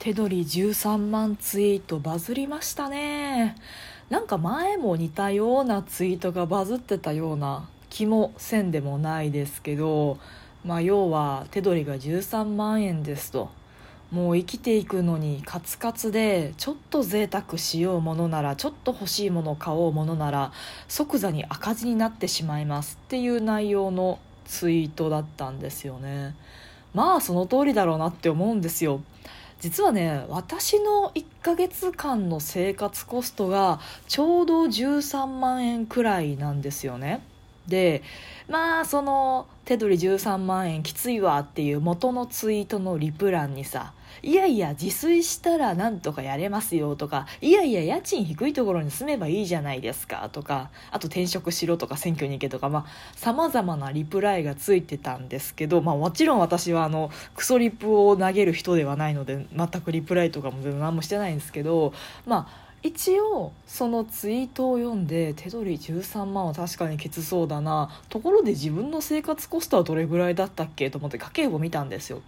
[0.00, 3.54] 手取り13万ツイートバズりましたね。
[4.08, 10.16] なんか前も似たようなツイートがバズってたような気もせんでもないですけど
[10.64, 13.50] まあ要は手取りが13万円ですと。
[14.10, 20.50] もう生きていくのにカツカツでちょっと贅沢しようものならちょっと欲しいもの買おうものなら
[20.88, 26.34] 即座に赤字になってしまいますっていう内容のツイートだったんですよね。
[26.94, 29.02] まあその通りだろうなって思うんですよ。
[29.60, 37.22] 実はね私の1ヶ月間の生活コストがちょうど13万円くらいなんですよね。
[37.68, 38.02] で
[38.48, 61.92] まあその手取り13万円きついわっていう元のツイートのリプ欄にさいやいや自炊したらなんとかやれますよとかいやいや家賃低いところに住めばいいじゃないですかとかあと転職しろとか選挙に行けとかまあさまざまなリプライがついてたんですけどまあもちろん私はあのクソリプを投げる人ではないので全くリプライとかも全然何もしてないんですけど
[62.26, 67.90] まあ一応そのツイートを読んで手取り13万は確かにきつそうだな。
[68.08, 70.90] ところで自分の生活コストはどれぐらいだったっけ？
[70.90, 72.22] と思って家計簿見たんですよ。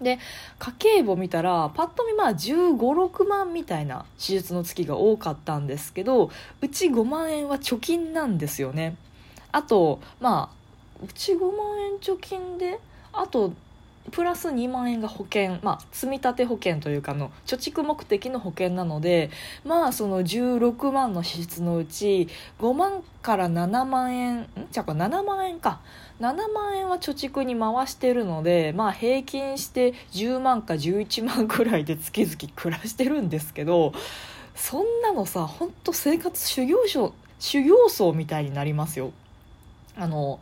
[0.00, 0.18] で
[0.58, 6.30] 家計簿見たらパッと見まあ1 5 6万みたいな手術の月が多かったんですけど
[6.62, 8.96] うち5万円は貯金なんですよね。
[9.52, 12.80] あとまあうち5万円貯金で
[13.12, 13.52] あと
[14.10, 19.30] プラス2万円が保険、まあ、積立保険というかの貯蓄目的の保険なので
[19.64, 24.46] まあその16万の支出のうち5万から7万円ん？
[24.70, 25.80] じゃあこれ7万円か
[26.20, 33.92] 7万円は貯蓄に回してるのでまあ平均して10万か11万くらいで月々暮らしてるんですけど
[34.54, 39.12] そんなのさほんと生活修行僧修行僧みたいになりますよ。
[39.96, 40.40] あの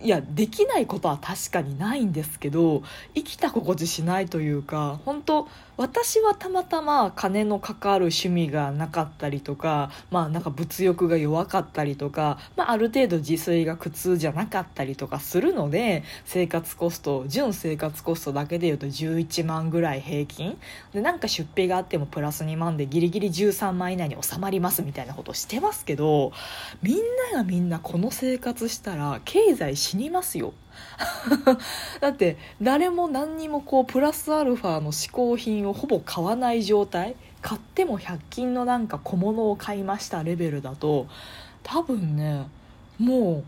[0.00, 2.82] いやできないことは確かにないんですけど
[3.14, 20.58] 生きた心地しないというか本当私はたまたま金のかかる趣味がなかったりとか,、まあ、なんか物欲が弱かったりとか、まあ、ある程度自炊が苦痛じゃなかったりとかするので生活コスト純生活コストだけでいうと11万ぐらい平均
[20.92, 26.32] でなんか出費があってもプラス2万でギリギリ13万以内に収まりますみたいなことしてますけど
[26.82, 26.96] みん
[27.32, 30.54] ながみんなこの生活したら経済死にますよ。
[32.00, 37.16] だって誰も何にもこうプラスアルファの嗜好品をほぼ買わない状態。
[37.40, 41.06] 買っても100均のなんか小物を買いましたレベルだと
[41.62, 42.48] 多分ね
[42.98, 43.44] もう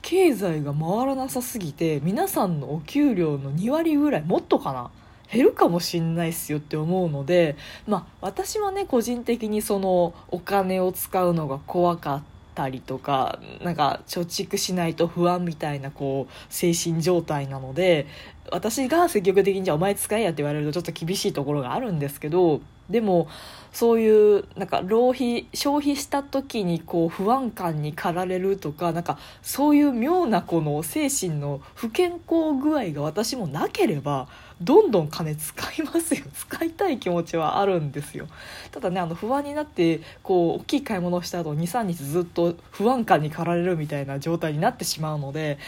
[0.00, 4.90] 経済が回らなさすぎて皆さんのお給料の2割ぐらいもっとかな。
[5.30, 7.56] 減るかもしんないっすよって思うので
[7.86, 12.22] まあ私はね個人的にそのお金を使うのが怖かっ
[12.54, 18.06] たりとかなんか貯蓄しないと不安みたいなこう精神状態なので
[18.50, 22.60] 私が積極的にじゃあお前使えやって言われるとちょっと厳しいところがあるんですけど
[22.90, 23.28] でも
[23.72, 34.28] そういうなんか浪費消費した時にこう不安感に駆られるとかなんかそういう妙なこの精神の不健康具合が私もなければ
[34.60, 36.24] どんどん金使いますよ。
[36.32, 38.28] 使いたい気持ちはあるんですよ。
[38.70, 45.58] ただねあの不安になってこう大きい買い物をした後23日ずっと不安感に駆られるみたいな状態になってしまうので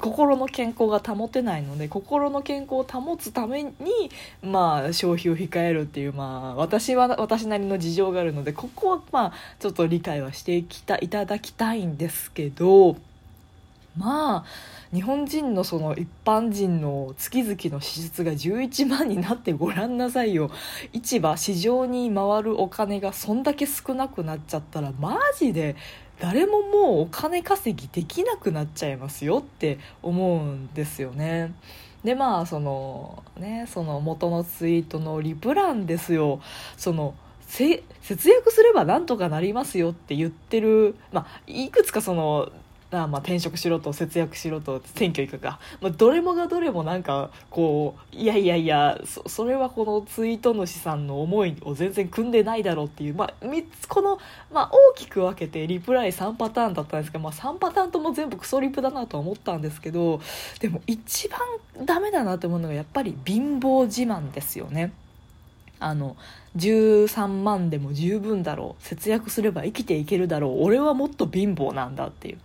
[0.00, 3.72] 心の健康が保てないので心の健康を保つために
[4.42, 12.96] まあ消費を控えるっていうまあ私は私なりの事情があるのでここはまあちょっと理解はしていきたいただきたいんですけど
[13.96, 14.44] まあ
[14.92, 20.50] 日本人のその一般人の月々の支出が11万になってごらんなさいよ。
[20.92, 25.76] 市場市場に回るお金がそんだけ少なくなっちゃったらマジで
[26.20, 31.54] 誰ももうお金稼ぎできなくなっちゃいますよって思うんですよね。
[32.04, 36.40] でまあそのねその元のツイートのリプランですよ
[36.76, 37.14] その
[37.48, 37.82] 節
[38.28, 42.50] 約すればなんとかなりますよって言ってる、まあ、いくつかその
[42.90, 54.18] あまあ転職しろと節約しろと選挙行くか、まあ、どれもがどれもなんかこういやいやいやそそれはこのツイート主さんの思いを全然組んでないだろうっていう、まあ、3つこの、
[54.52, 60.20] まあ、大きく分けてリプライ3パターンだったんですけど、まあ、3パターンとも全部クソリプだなとは思ったんですけど
[60.60, 61.40] でも一番
[61.84, 64.92] ダメだなと思うのがやっぱり貧乏自慢ですよね。
[65.78, 66.16] あの
[66.56, 68.82] 13万でも十分だろう。
[68.82, 70.64] 節約すれば生きていけるだろう。
[70.64, 72.38] 俺はもっと貧乏なんだっていう。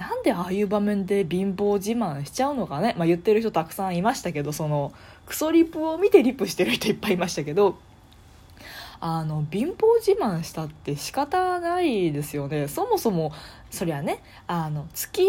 [0.00, 4.92] なんでああいう場面で貧乏自慢しちゃうのかね、まあ、言ってる人たくさんいましたけどその
[5.26, 7.78] クソリプを見てリプしてる人いっぱいいましたけど。
[9.02, 12.68] あの貧乏自慢したって仕方ないですよね。
[12.68, 13.32] そもそも
[13.70, 15.22] そりゃねあの月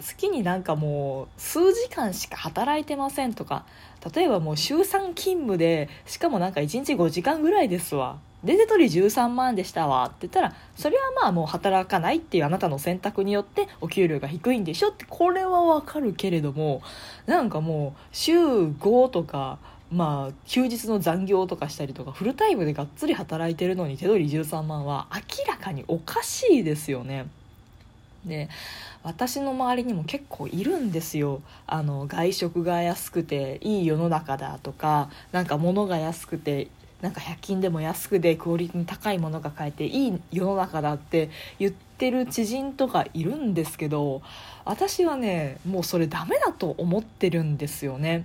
[0.00, 3.66] 月になんかもう数時間しか働いてませんとか。
[4.14, 8.18] 例えばもう週3勤務でしかもなんか1日5時間ぐらいですわ。
[8.52, 16.82] 手取り13万でしたわって言ったらそれはまあもう働かないっていうあなたの選択によってお給料が低いんでしょってこれはわかるけれども
[17.26, 19.58] なんかもう週5とか
[19.90, 27.26] まあ休日の残業とかしたりとかフルタイムでがっつり働いてるのに手取り13万は明らかにおかしいですよね。
[28.24, 28.48] で
[29.02, 36.68] 私の周りにも結構いるんですよあの外食が安くていい世の中だとかなんか物が安くて
[37.04, 41.28] なんか100均でも安くでクオリティの高いものが買えていい世の中だって
[41.58, 44.22] 言ってる知人とかいるんですけど
[44.64, 48.24] 私はねもうそれダメだと思ってるんですよね。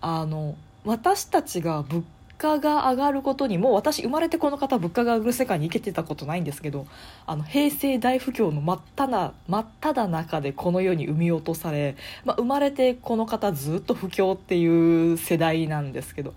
[0.00, 2.02] あの私たちが物
[2.36, 6.88] 価が上がることにもう私生まれてこの方物価が上がる世界に行けてたことないんですけど
[7.26, 16.34] あの平成大不況の真っ只真っ只中でこの世に産み落とされ、まあ、生まれてこの方ずっと不況っていう世代なんですけど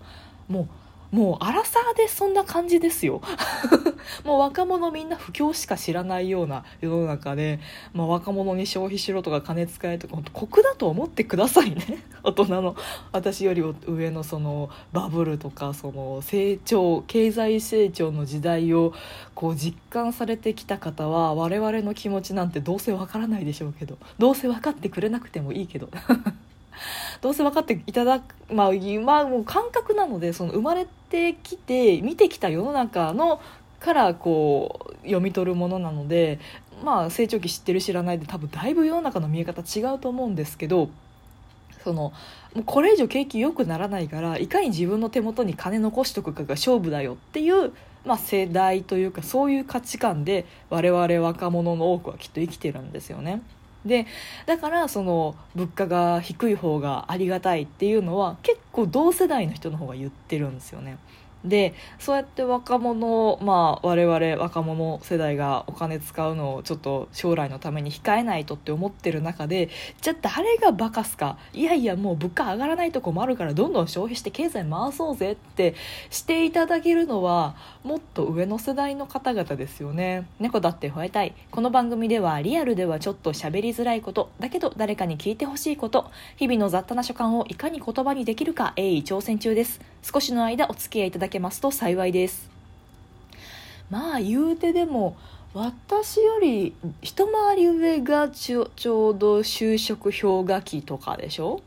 [0.48, 0.83] もう
[1.14, 3.22] もう荒さでそんな感じですよ。
[4.26, 7.60] もう若者みんな不況しか知らないような世の中で、
[7.92, 12.02] まあ、若者に消費しろとか金使えとか本当酷だと思ってくださいね。
[12.24, 12.74] 大人の
[13.12, 18.92] 私より上のそのバブルとかその成長経済成長の時代を
[19.36, 25.88] こう実感されてきた方は我々の気持ちなんてどうせわからないでしょうけどどうせ分かってくれなくてもいいけど。
[27.20, 33.40] どうせ分かっていただく、まあ、今もう感覚なのでその生まれてきて見てきた世の中の
[33.80, 36.38] からこう読み取るものなので、
[36.82, 40.88] まあ、成長期知ってる知らないで多分だいぶ世の中の見え方違うと思うんですけど
[41.84, 42.12] その
[42.54, 47.72] もうこれ以上景気良くならないからいかに自分の手元に金残しとくかが勝負だよっていう、
[48.06, 53.42] まあ、世代というかそういう価値観で我々若者の多くはきっと生きてるんですよね。
[53.84, 54.06] で
[54.46, 60.98] だからその物価が低い方がありがたいっていうのは結構同世代の人の方が言ってるんですよね。
[61.44, 69.68] でそうやって若者まあ我々若者世代がお金使うのをちょっと将来のために控えないとって思ってる中で
[70.00, 71.36] じゃあ誰がバカすか？
[71.52, 75.74] いやいやもう物価上がらないと困るからどんどん消費して経済回そうぜって
[76.10, 80.26] していただけるのはもっと上の世代の方々ですよね。
[80.40, 81.34] 猫だって吠えたい。
[81.50, 84.30] この番組ではリアルではちょっと喋りづらいこと。
[84.40, 86.10] だけど誰かに聞いてほしいこと。
[86.36, 88.72] 日々の雑多な所感をいかに言葉にできるか。
[88.76, 89.93] 鋭意挑戦中です。
[90.04, 92.50] 少しの間お付き合いいただけますと幸いです。
[93.88, 95.16] まあ言うてでも
[95.54, 101.62] 私より一回り上がちょちょうど就職氷河期とかでしょ？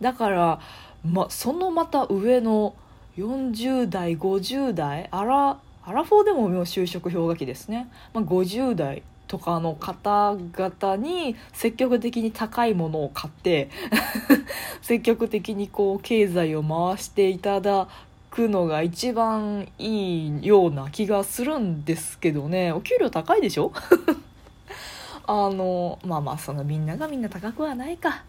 [0.00, 0.60] だから、
[1.04, 2.74] ま、そのまた上の
[3.18, 9.02] 40代50代アラアラフォーでももう就職氷河期ですね、まあ、50代
[9.32, 13.70] とかの方々に積極的に高いものを買って
[14.82, 17.88] 積極的にこう経済を回していただ
[18.30, 22.72] くのが一番いいような気がするんですけどね。
[22.72, 23.72] お給料高いでしょ？
[25.26, 28.24] あのまあまあそのみんながみんな高くはないか。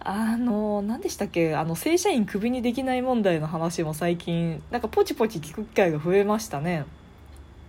[0.00, 1.54] あの何でしたっけ？
[1.54, 6.84] あの正社員クビにできない問題の話も最近なんかポチポチ聞く機会が増えましたね。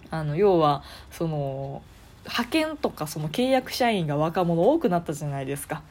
[0.09, 0.81] あの要は
[1.12, 1.83] その
[2.27, 5.81] 派遣とかその契約社員が若者多くなったじゃないですか。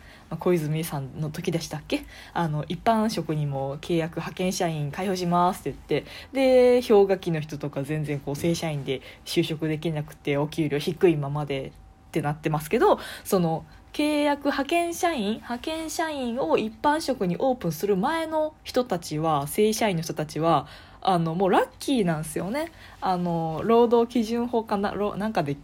[0.41, 2.05] 小泉さんの時でしたっけ？
[2.35, 11.71] あの一般職にも契約派遣社員開放しますって言ってで氷河期の人とか全然こう正社員で就職できなくてお給料低いままでっ
[12.11, 20.67] てなってますけどその契約派遣社員派遣社員を一般職にオープンする前の人たちは正社員の人たちは
[21.03, 22.73] あのもうラッキーなんですよね。
[23.01, 25.57] あの労働基準法かななんかで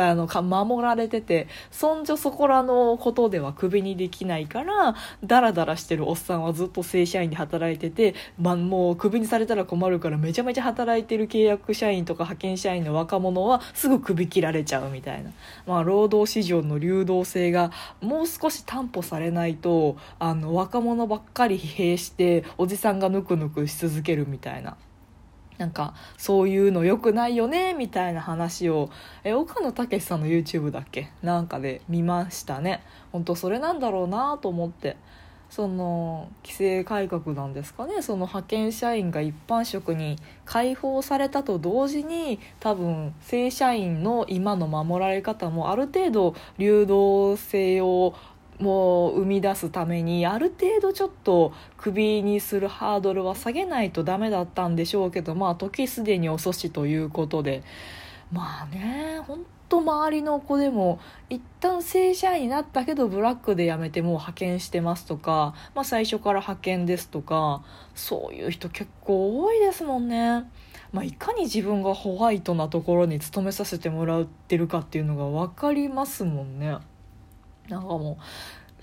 [0.00, 15.30] あのか守られててそんじょそこらのことではクビにできないからダラダラしてるおっさんはずっと正社員で働いてて、まあ、もうクビにされたら困るからめちゃめちゃ働いてる契約社員とか派遣社員の若者はすぐクビ切られちゃうみたいな、
[15.66, 17.70] まあ、労働市場の流動性が
[18.00, 24.76] もう少し担保されないとあの若者ばっかり疲弊しておじさんがぬくぬくし続けるみたいな。
[25.58, 28.90] なんかそういうの良くないよねみたいな話を
[29.22, 31.10] え岡野武さんの YouTube だっけ？
[31.22, 32.82] なんかで見ましたね。
[33.12, 34.96] 本当それなんだろうなと思って。
[35.50, 38.02] その規制改革なんですかね？
[38.02, 48.14] その派遣社員が一般職に解放されたと同時に多分正社員の今の守られ方もある程度流動性を
[48.58, 57.62] もう生み出すためにある程度ちょっとクビにするハードルは下げないとダメだったんでしょうけどまあ時すでに遅しということで
[58.32, 70.44] まあね本当周りの子でも一旦正社員になったけどブラックで辞めてもう派遣してますとか、まあ、最初から派遣ですとかそういう人結構多いですもんね。
[70.92, 76.76] まあ、いかに自分がホワイトなところに勤めさせてもらってるかっていうのが分かりますもんね。
[77.68, 78.18] なんかも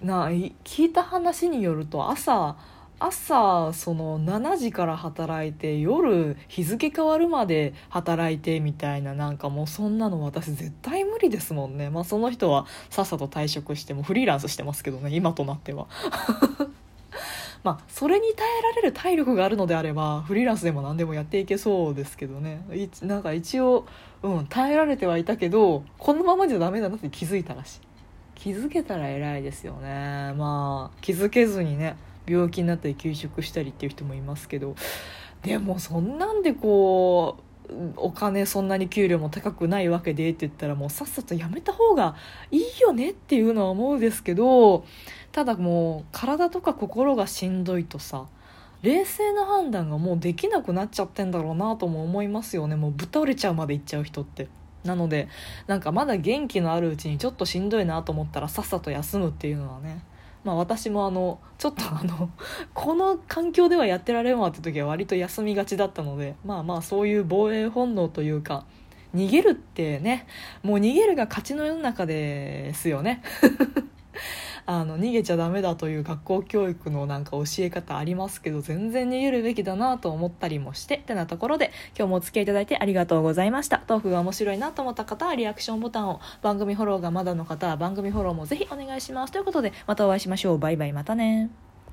[0.01, 2.55] うな聞いた話によると朝
[3.01, 11.89] 朝その7時から働いて夜日付変わるまで働いてみたいななんかもうそんなの私絶対無理ですもんね。
[11.89, 15.87] まあその人はさっさと退職してもフリーランスしてますけどね今となっては。
[17.63, 22.61] まあそれに耐えられる体力があるのであればフリーランスでも何でもやっていけそうですけどね。
[23.01, 23.87] なんか一応、
[24.21, 27.90] うん、耐えられてはいたけどこのままじゃダメだなって気づいたらしい。
[28.41, 30.33] 気づけたら偉いですよね。
[30.35, 31.95] まあ気づけずにね
[32.25, 34.75] 病気になったり休職したりっていう人もいますけど。
[35.43, 37.37] でもそんなんでこ
[37.69, 42.15] うお金そんなに給料も高くないわけでって言ったらもうさっさとやめた方が
[42.51, 44.85] いいよねっていうのは思うんですけど
[45.31, 48.27] ただもう体とか心がしんどいとさ
[48.83, 52.75] 冷静な判断がもうできなくなっちゃってんだろうなとも思いますよね。
[52.75, 54.47] もうぶっ倒れちゃうまでいっちゃう人って。
[54.83, 55.27] なので
[55.67, 60.03] なんかまだ元気のあるうちにちょっとしんどいなと思ったらさっさと休むっていうのはね。
[60.43, 62.31] まあ私もあのちょっとあの
[62.73, 68.65] この環境ではやってられんわって時は割と休みがちだったのでまあまあそういう防衛本能というか
[69.15, 70.25] 逃げるってね
[70.63, 73.21] もう逃げるが勝ちの世の中ですよね。
[74.73, 83.83] あの逃げちゃダメだという学校教育のなんか教え方ありますけど全然逃げるべきだなと思ったりもしてってなところで今日もお付き合いいただいてありがとうございました。
[83.85, 89.33] 豆腐が面白いなと思った方はリアクションボタンを番組フォローがまだの方は番組フォローもぜひお願いします。
[89.33, 90.57] ということでまたお会いしましょう。
[90.57, 91.70] バイバイまたね。